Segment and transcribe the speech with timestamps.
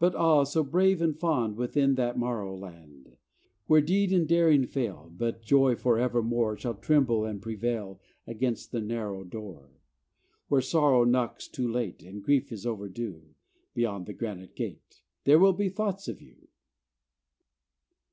[0.00, 1.56] But ah, so brave and fond!
[1.56, 3.16] Within that morrow land,
[3.68, 9.22] Where deed and daring fail, But joy forevermore Shall tremble and prevail Against the narrow
[9.22, 9.70] door,
[10.48, 13.36] Where sorrow knocks too late, And grief is overdue,
[13.72, 16.48] Beyond the granite gate There will be thoughts of you.